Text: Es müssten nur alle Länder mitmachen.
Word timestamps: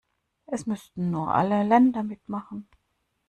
Es 0.47 0.65
müssten 0.65 1.11
nur 1.11 1.27
alle 1.31 1.61
Länder 1.61 2.01
mitmachen. 2.01 2.67